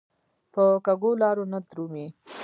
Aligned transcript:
په 0.53 0.63
کږو 0.85 1.11
لارو 1.21 1.43
نه 1.51 1.59
درومي. 1.69 2.07